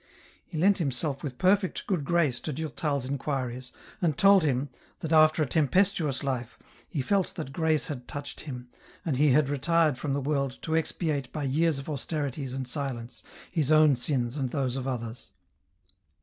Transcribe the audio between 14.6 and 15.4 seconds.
of others.